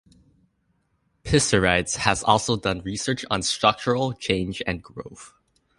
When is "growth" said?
4.81-5.31